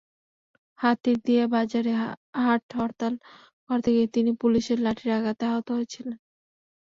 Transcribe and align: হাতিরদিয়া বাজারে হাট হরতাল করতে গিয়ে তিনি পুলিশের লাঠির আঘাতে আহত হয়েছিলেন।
হাতিরদিয়া 0.79 1.45
বাজারে 1.47 1.91
হাট 2.39 2.63
হরতাল 2.77 3.13
করতে 3.69 3.89
গিয়ে 3.95 4.07
তিনি 4.15 4.31
পুলিশের 4.41 4.79
লাঠির 4.85 5.11
আঘাতে 5.17 5.43
আহত 5.47 5.67
হয়েছিলেন। 5.75 6.17